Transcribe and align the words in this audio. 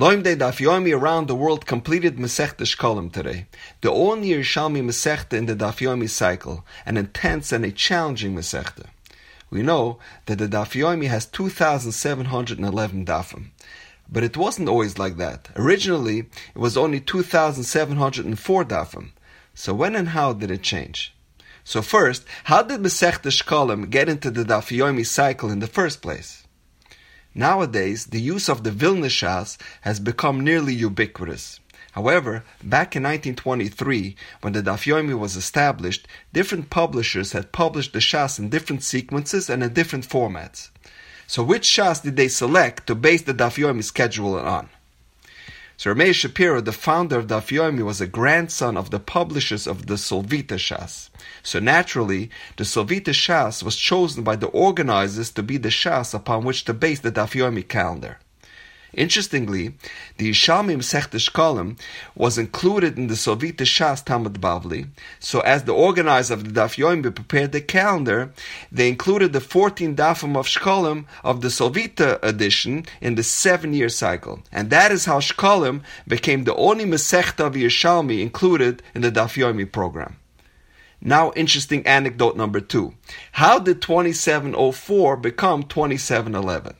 Lomdei 0.00 0.34
Daf 0.34 0.60
Yomi 0.60 0.98
around 0.98 1.28
the 1.28 1.34
world 1.34 1.66
completed 1.66 2.16
Masechta 2.16 2.64
Shkolim 2.64 3.12
today. 3.12 3.44
The 3.82 3.90
only 3.90 4.28
Yerushalmi 4.30 4.82
Masechta 4.82 5.34
in 5.34 5.44
the 5.44 5.54
Daf 5.54 5.80
Yomi 5.86 6.08
cycle, 6.08 6.64
an 6.86 6.96
intense 6.96 7.52
and 7.52 7.66
a 7.66 7.70
challenging 7.70 8.34
Masechta. 8.34 8.86
We 9.50 9.60
know 9.60 9.98
that 10.24 10.38
the 10.38 10.48
Daf 10.48 10.72
Yomi 10.72 11.08
has 11.08 11.26
2,711 11.26 13.04
dafim. 13.04 13.50
But 14.10 14.22
it 14.22 14.38
wasn't 14.38 14.70
always 14.70 14.98
like 14.98 15.18
that. 15.18 15.50
Originally, 15.54 16.20
it 16.20 16.58
was 16.58 16.78
only 16.78 17.00
2,704 17.00 18.64
dafim. 18.64 19.10
So 19.52 19.74
when 19.74 19.94
and 19.94 20.08
how 20.08 20.32
did 20.32 20.50
it 20.50 20.62
change? 20.62 21.14
So 21.62 21.82
first, 21.82 22.24
how 22.44 22.62
did 22.62 22.80
Masechta 22.80 23.30
Shkolim 23.30 23.90
get 23.90 24.08
into 24.08 24.30
the 24.30 24.44
Daf 24.44 24.74
Yomi 24.74 25.04
cycle 25.04 25.50
in 25.50 25.58
the 25.58 25.66
first 25.66 26.00
place? 26.00 26.46
Nowadays, 27.34 28.06
the 28.06 28.20
use 28.20 28.48
of 28.48 28.64
the 28.64 28.72
Vilna 28.72 29.06
Shas 29.06 29.56
has 29.82 30.00
become 30.00 30.40
nearly 30.40 30.74
ubiquitous. 30.74 31.60
However, 31.92 32.44
back 32.62 32.96
in 32.96 33.02
1923, 33.04 34.16
when 34.40 34.52
the 34.52 34.62
Daf 34.62 34.84
Yomi 34.84 35.18
was 35.18 35.36
established, 35.36 36.08
different 36.32 36.70
publishers 36.70 37.32
had 37.32 37.52
published 37.52 37.92
the 37.92 38.00
Shas 38.00 38.38
in 38.38 38.48
different 38.48 38.82
sequences 38.82 39.48
and 39.48 39.62
in 39.62 39.72
different 39.72 40.08
formats. 40.08 40.70
So 41.26 41.42
which 41.44 41.68
Shas 41.68 42.02
did 42.02 42.16
they 42.16 42.28
select 42.28 42.86
to 42.88 42.94
base 42.94 43.22
the 43.22 43.34
Daf 43.34 43.56
Yomi 43.58 43.84
schedule 43.84 44.36
on? 44.36 44.68
So 45.80 45.94
Ramesh 45.94 46.16
Shapiro, 46.16 46.60
the 46.60 46.72
founder 46.72 47.18
of 47.18 47.28
Daf 47.28 47.48
Yomi, 47.48 47.82
was 47.82 48.02
a 48.02 48.06
grandson 48.06 48.76
of 48.76 48.90
the 48.90 49.00
publishers 49.00 49.66
of 49.66 49.86
the 49.86 49.96
Slavita 49.96 50.56
Shas. 50.56 51.08
So 51.42 51.58
naturally, 51.58 52.28
the 52.58 52.64
Slavita 52.66 53.12
Shas 53.12 53.62
was 53.62 53.76
chosen 53.76 54.22
by 54.22 54.36
the 54.36 54.48
organizers 54.48 55.30
to 55.30 55.42
be 55.42 55.56
the 55.56 55.70
Shas 55.70 56.12
upon 56.12 56.44
which 56.44 56.66
to 56.66 56.74
base 56.74 57.00
the 57.00 57.10
Daf 57.10 57.32
Yomi 57.32 57.66
calendar. 57.66 58.18
Interestingly, 58.92 59.74
the 60.16 60.30
Yerushalmi 60.30 60.76
Masechta 60.76 61.18
Shkolim 61.20 61.78
was 62.14 62.38
included 62.38 62.98
in 62.98 63.06
the 63.06 63.14
Slavita 63.14 63.64
Shas 63.64 64.04
Talmud 64.04 64.40
Bavli, 64.40 64.88
so 65.18 65.40
as 65.40 65.64
the 65.64 65.72
organizer 65.72 66.34
of 66.34 66.44
the 66.44 66.60
Daf 66.60 66.76
Yomi 66.76 67.14
prepared 67.14 67.52
the 67.52 67.60
calendar, 67.60 68.32
they 68.72 68.88
included 68.88 69.32
the 69.32 69.40
14 69.40 69.94
Dafim 69.94 70.36
of 70.36 70.46
Shkolim 70.46 71.04
of 71.22 71.40
the 71.40 71.48
Slavita 71.48 72.18
edition 72.22 72.84
in 73.00 73.14
the 73.14 73.22
seven-year 73.22 73.88
cycle. 73.88 74.42
And 74.50 74.70
that 74.70 74.90
is 74.90 75.04
how 75.04 75.20
Shkolim 75.20 75.82
became 76.08 76.44
the 76.44 76.54
only 76.56 76.84
Masechta 76.84 77.46
of 77.46 77.54
Yerushalmi 77.54 78.20
included 78.20 78.82
in 78.94 79.02
the 79.02 79.12
Daf 79.12 79.36
Yomi 79.36 79.70
program. 79.70 80.16
Now, 81.02 81.32
interesting 81.34 81.86
anecdote 81.86 82.36
number 82.36 82.60
two. 82.60 82.94
How 83.32 83.58
did 83.58 83.80
2704 83.80 85.16
become 85.16 85.62
2711? 85.62 86.76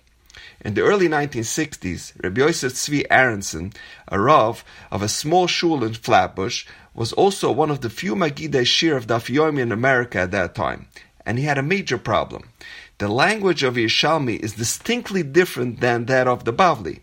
In 0.63 0.75
the 0.75 0.83
early 0.83 1.09
1960s, 1.09 2.23
Rabbi 2.23 2.43
Yosef 2.43 2.75
Tzvi 2.75 3.07
Aronson, 3.11 3.73
a 4.09 4.21
Rav 4.21 4.63
of 4.91 5.01
a 5.01 5.09
small 5.09 5.47
shul 5.47 5.83
in 5.83 5.95
Flatbush, 5.95 6.67
was 6.93 7.15
also 7.15 7.51
one 7.51 7.71
of 7.71 7.81
the 7.81 7.89
few 7.89 8.15
Magidei 8.15 8.67
Shiur 8.67 8.95
of 8.95 9.07
Daf 9.07 9.35
Yomi 9.35 9.61
in 9.61 9.73
America 9.73 10.19
at 10.19 10.33
that 10.33 10.55
time, 10.55 10.87
and 11.25 11.39
he 11.39 11.47
had 11.47 11.57
a 11.57 11.63
major 11.63 11.97
problem. 11.97 12.51
The 12.99 13.09
language 13.09 13.63
of 13.63 13.77
Yerushalmi 13.77 14.39
is 14.39 14.53
distinctly 14.53 15.23
different 15.23 15.81
than 15.81 16.05
that 16.05 16.29
of 16.29 16.45
the 16.45 16.53
Bavli. 16.53 17.01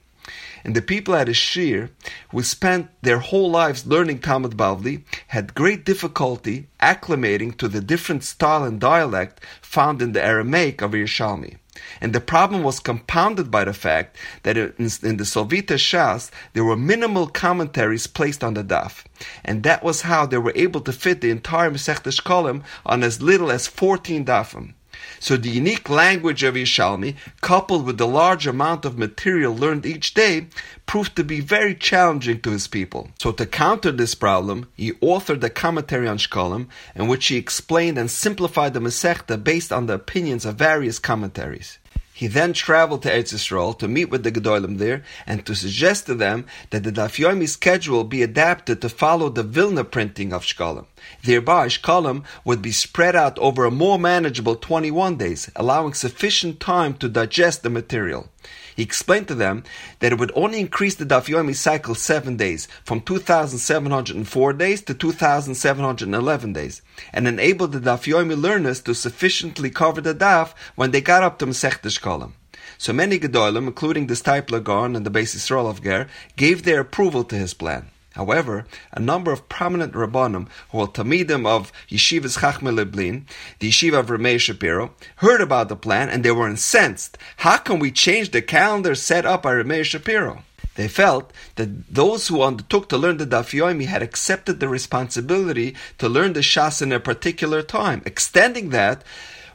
And 0.63 0.75
the 0.75 0.81
people 0.83 1.15
at 1.15 1.27
his 1.27 1.37
shiur, 1.37 1.89
who 2.29 2.43
spent 2.43 2.91
their 3.01 3.17
whole 3.17 3.49
lives 3.49 3.87
learning 3.87 4.19
Talmud 4.19 4.55
Bavli, 4.55 5.01
had 5.29 5.55
great 5.55 5.83
difficulty 5.83 6.67
acclimating 6.79 7.57
to 7.57 7.67
the 7.67 7.81
different 7.81 8.23
style 8.23 8.63
and 8.63 8.79
dialect 8.79 9.43
found 9.63 10.03
in 10.03 10.11
the 10.11 10.23
Aramaic 10.23 10.83
of 10.83 10.91
Yerushalmi. 10.91 11.57
And 12.01 12.13
the 12.13 12.21
problem 12.21 12.63
was 12.63 12.79
compounded 12.79 13.49
by 13.51 13.65
the 13.65 13.73
fact 13.73 14.17
that 14.43 14.57
in, 14.57 14.71
the 14.77 15.25
Slavita 15.25 15.75
Shas, 15.75 16.31
there 16.53 16.63
were 16.63 16.77
minimal 16.77 17.27
commentaries 17.27 18.07
placed 18.07 18.43
on 18.43 18.53
the 18.53 18.63
daf. 18.63 19.03
And 19.43 19.63
that 19.63 19.83
was 19.83 20.01
how 20.01 20.25
they 20.25 20.37
were 20.37 20.53
able 20.55 20.81
to 20.81 20.91
fit 20.91 21.21
the 21.21 21.31
entire 21.31 21.71
Masechta 21.71 22.11
Shkolim 22.11 22.63
on 22.85 23.03
as 23.03 23.21
little 23.21 23.51
as 23.51 23.67
14 23.67 24.25
dafim. 24.25 24.73
So 25.19 25.37
the 25.37 25.49
unique 25.49 25.89
language 25.89 26.43
of 26.43 26.55
Yerushalmi, 26.55 27.15
coupled 27.41 27.85
with 27.85 27.97
the 27.97 28.07
large 28.07 28.47
amount 28.47 28.85
of 28.85 28.97
material 28.97 29.55
learned 29.55 29.85
each 29.85 30.13
day, 30.13 30.47
proved 30.85 31.15
to 31.15 31.23
be 31.23 31.39
very 31.39 31.75
challenging 31.75 32.41
to 32.41 32.51
his 32.51 32.67
people. 32.67 33.09
So 33.19 33.31
to 33.31 33.45
counter 33.45 33.91
this 33.91 34.15
problem, 34.15 34.67
he 34.75 34.93
authored 34.93 35.43
a 35.43 35.49
commentary 35.49 36.07
on 36.07 36.17
Shkolim, 36.17 36.67
in 36.95 37.07
which 37.07 37.27
he 37.27 37.37
explained 37.37 37.97
and 37.97 38.09
simplified 38.09 38.73
the 38.73 38.79
Masechta 38.79 39.43
based 39.43 39.71
on 39.71 39.85
the 39.85 39.93
opinions 39.93 40.45
of 40.45 40.55
various 40.55 40.99
commentaries. 40.99 41.79
He 42.17 42.25
then 42.25 42.53
traveled 42.53 43.03
to 43.03 43.11
Eretz 43.11 43.31
Yisrael 43.31 43.77
to 43.77 43.87
meet 43.87 44.09
with 44.09 44.23
the 44.23 44.31
Gedolim 44.31 44.79
there 44.79 45.03
and 45.27 45.45
to 45.45 45.53
suggest 45.53 46.07
to 46.07 46.15
them 46.15 46.47
that 46.71 46.83
the 46.83 46.91
Daf 46.91 47.19
Yomi 47.23 47.47
schedule 47.47 48.03
be 48.03 48.23
adapted 48.23 48.81
to 48.81 48.89
follow 48.89 49.29
the 49.29 49.43
Vilna 49.43 49.83
printing 49.83 50.33
of 50.33 50.43
Shkolim. 50.43 50.87
Thereby, 51.23 51.67
Shkolim 51.67 52.23
would 52.43 52.63
be 52.63 52.71
spread 52.71 53.15
out 53.15 53.37
over 53.37 53.65
a 53.65 53.69
more 53.69 53.99
manageable 53.99 54.55
21 54.55 55.17
days, 55.17 55.51
allowing 55.55 55.93
sufficient 55.93 56.59
time 56.59 56.95
to 56.95 57.07
digest 57.07 57.61
the 57.61 57.69
material. 57.69 58.29
He 58.77 58.83
explained 58.83 59.27
to 59.29 59.33
them 59.33 59.63
that 59.99 60.11
it 60.11 60.19
would 60.19 60.31
only 60.35 60.59
increase 60.59 60.93
the 60.93 61.03
Daf 61.03 61.25
Yomi 61.25 61.55
cycle 61.55 61.95
seven 61.95 62.37
days, 62.37 62.67
from 62.83 63.01
2,704 63.01 64.53
days 64.53 64.83
to 64.83 64.93
2,711 64.93 66.53
days, 66.53 66.83
and 67.11 67.27
enable 67.27 67.67
the 67.67 67.79
Daf 67.79 68.05
Yomi 68.05 68.39
learners 68.39 68.79
to 68.81 68.93
sufficiently 68.93 69.71
cover 69.71 69.99
the 69.99 70.13
Daf 70.13 70.53
when 70.75 70.91
they 70.91 71.01
got 71.01 71.23
up 71.23 71.39
to 71.39 71.47
Masech 71.47 71.81
Shkolim. 71.81 72.33
So 72.77 72.93
many 72.93 73.17
Gedolim, 73.17 73.65
including 73.65 74.05
the 74.05 74.13
Steipler 74.13 74.63
Gaon 74.63 74.95
and 74.95 75.03
the 75.03 75.09
Beis 75.09 75.35
Yisrael 75.35 75.67
of 75.67 75.81
Ger, 75.81 76.07
gave 76.35 76.61
their 76.61 76.81
approval 76.81 77.23
to 77.23 77.35
his 77.35 77.55
plan. 77.55 77.89
However, 78.17 78.65
a 78.91 78.99
number 78.99 79.31
of 79.31 79.47
prominent 79.47 79.93
Rabbanim 79.93 80.47
who 80.71 80.79
were 80.79 80.87
Talmidim 80.87 81.45
of 81.45 81.71
Yeshivas 81.87 82.39
Chachmei 82.39 82.75
Lublin, 82.75 83.27
the 83.59 83.69
Yeshiva 83.69 83.99
of 83.99 84.07
Ramey 84.07 84.39
Shapiro, 84.39 84.95
heard 85.17 85.39
about 85.39 85.69
the 85.69 85.75
plan 85.75 86.09
and 86.09 86.25
they 86.25 86.31
were 86.31 86.49
incensed. 86.49 87.19
How 87.37 87.57
can 87.57 87.77
we 87.77 87.91
change 87.91 88.31
the 88.31 88.41
calendar 88.41 88.95
set 88.95 89.27
up 89.27 89.43
by 89.43 89.53
Ramey 89.53 89.83
Shapiro? 89.83 90.43
They 90.73 90.87
felt 90.87 91.31
that 91.57 91.93
those 91.93 92.27
who 92.27 92.41
undertook 92.41 92.89
to 92.89 92.97
learn 92.97 93.17
the 93.17 93.27
Daf 93.27 93.53
Yomi 93.53 93.85
had 93.85 94.01
accepted 94.01 94.59
the 94.59 94.67
responsibility 94.67 95.75
to 95.99 96.09
learn 96.09 96.33
the 96.33 96.39
Shas 96.39 96.81
in 96.81 96.91
a 96.91 96.99
particular 96.99 97.61
time. 97.61 98.01
Extending 98.03 98.69
that 98.71 99.03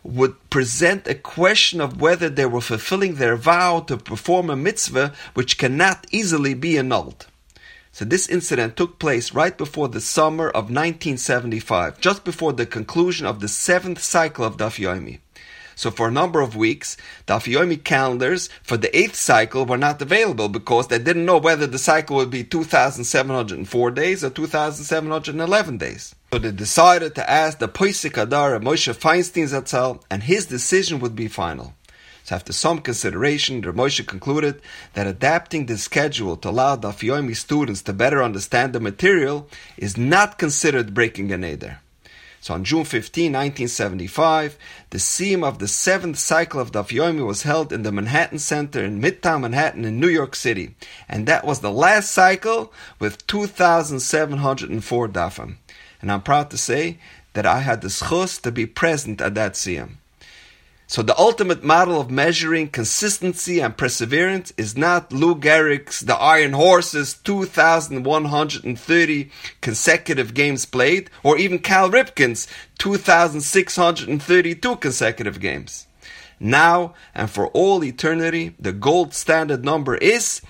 would 0.05 0.35
present 0.51 1.09
a 1.09 1.17
question 1.17 1.81
of 1.81 2.01
whether 2.01 2.29
they 2.29 2.47
were 2.47 2.61
fulfilling 2.61 3.17
their 3.17 3.35
vow 3.35 3.81
to 3.81 3.97
perform 3.97 4.51
a 4.51 4.57
mitzvah 4.57 5.13
which 5.35 5.59
cannot 5.59 6.07
easily 6.13 6.55
be 6.55 6.79
annulled. 6.79 7.27
So 7.95 8.07
this 8.07 8.27
incident 8.27 8.75
took 8.75 8.99
place 8.99 9.35
right 9.35 9.57
before 9.57 9.89
the 9.89 10.01
summer 10.01 10.49
of 10.49 10.71
1975, 10.71 12.01
just 12.01 12.25
before 12.25 12.55
the 12.55 12.65
conclusion 12.65 13.27
of 13.27 13.41
the 13.41 13.49
seventh 13.49 14.03
cycle 14.03 14.47
of 14.47 14.57
Daf 14.57 14.79
Yomi. 14.83 15.19
So 15.75 15.91
for 15.91 16.09
a 16.09 16.11
number 16.11 16.41
of 16.41 16.57
weeks, 16.57 16.97
Daf 17.27 17.45
Yomi 17.53 17.83
calendars 17.85 18.49
for 18.63 18.79
the 18.79 18.97
eighth 18.97 19.17
cycle 19.17 19.67
were 19.67 19.77
not 19.77 20.01
available 20.01 20.49
because 20.49 20.89
they 20.89 20.99
didn't 20.99 21.27
know 21.27 21.37
whether 21.37 21.67
the 21.67 21.79
cycle 21.79 22.17
would 22.17 22.31
be 22.31 22.45
2,704 22.45 23.91
days 23.91 24.25
or 24.25 24.31
2,711 24.31 25.77
days. 25.77 26.15
So 26.33 26.39
they 26.39 26.51
decided 26.51 27.15
to 27.17 27.31
ask 27.31 27.59
the 27.59 27.69
Poisik 27.69 28.17
Adar 28.17 28.59
Moshe 28.59 28.95
Feinstein 28.95 29.49
Zatzal, 29.49 30.03
and 30.11 30.23
his 30.23 30.47
decision 30.47 30.99
would 31.01 31.15
be 31.15 31.29
final. 31.29 31.75
So 32.25 32.37
after 32.37 32.53
some 32.53 32.79
consideration, 32.81 33.61
the 33.61 33.73
Moshe 33.73 34.07
concluded 34.07 34.61
that 34.95 35.07
adapting 35.07 35.67
the 35.67 35.77
schedule 35.77 36.37
to 36.37 36.51
allow 36.51 36.77
the 36.77 36.91
Yomi 36.91 37.35
students 37.37 37.83
to 37.83 37.93
better 37.93 38.23
understand 38.23 38.73
the 38.73 38.81
material 38.81 39.49
is 39.77 39.97
not 39.97 40.39
considered 40.39 40.95
breaking 40.95 41.33
an 41.33 41.43
Eder. 41.45 41.81
So 42.41 42.55
on 42.55 42.65
June 42.65 42.85
15, 42.85 43.33
1975, 43.33 44.59
the 44.91 44.99
Siyum 44.99 45.45
of 45.45 45.61
the 45.61 45.69
seventh 45.69 46.19
cycle 46.19 46.59
of 46.61 46.73
Daf 46.73 46.89
Yomi 46.89 47.25
was 47.25 47.45
held 47.45 47.73
in 47.73 47.85
the 47.85 47.93
Manhattan 47.93 48.41
Center 48.41 48.85
in 48.85 49.01
Midtown 49.01 49.43
Manhattan 49.43 49.85
in 49.85 50.01
New 50.01 50.09
York 50.09 50.35
City. 50.35 50.75
And 51.09 51.27
that 51.29 51.45
was 51.45 51.61
the 51.61 51.71
last 51.71 52.11
cycle 52.11 52.73
with 52.99 53.25
2,704 53.29 55.09
Dafim. 55.09 55.55
And 56.01 56.11
I'm 56.11 56.23
proud 56.23 56.51
to 56.51 56.59
say 56.59 56.99
that 57.35 57.47
I 57.47 57.61
had 57.61 57.81
the 57.81 57.89
schus 57.89 58.41
to 58.43 58.51
be 58.51 58.67
present 58.67 59.21
at 59.21 59.37
that 59.37 59.53
Siyum. 59.53 59.99
So 60.93 61.01
the 61.01 61.17
ultimate 61.19 61.65
model 61.65 61.99
of 61.99 62.11
measuring 62.11 62.69
consistency 62.69 63.61
and 63.61 63.75
perseverance 63.75 64.53
is 64.59 64.77
not 64.77 65.11
Lou 65.11 65.35
Gehrig's 65.35 66.01
The 66.01 66.17
Iron 66.17 66.53
Horse's 66.53 67.15
2,130 67.15 69.31
consecutive 69.63 70.35
games 70.35 70.67
played, 70.67 71.09
or 71.23 71.39
even 71.39 71.61
Cal 71.61 71.89
Ripken's 71.89 72.47
2,632 72.77 74.77
consecutive 74.77 75.41
games. 75.41 75.87
Now 76.39 76.93
and 77.15 77.31
for 77.31 77.47
all 77.49 77.83
eternity, 77.83 78.55
the 78.59 78.75
gold 78.75 79.15
standard 79.15 79.65
number 79.65 79.95
is 79.95 80.43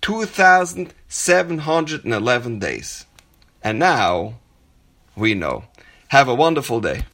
2,711 0.00 2.58
days. 2.58 3.04
And 3.62 3.78
now 3.78 4.36
we 5.14 5.34
know. 5.34 5.64
Have 6.08 6.28
a 6.28 6.34
wonderful 6.34 6.80
day. 6.80 7.04